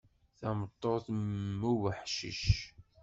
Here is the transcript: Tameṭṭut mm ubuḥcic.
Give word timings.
Tameṭṭut 0.39 1.05
mm 1.19 1.61
ubuḥcic. 1.71 2.43